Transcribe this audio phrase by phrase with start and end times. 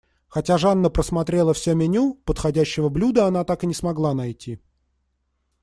[0.27, 4.59] Хотя Жанна просмотрела всё меню, подходящего блюда она так и не смогла найти.